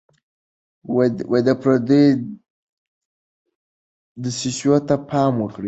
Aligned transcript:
د 1.47 1.49
پردیو 1.61 2.09
دسیسو 4.23 4.73
ته 4.87 4.95
پام 5.09 5.35
کوئ. 5.53 5.59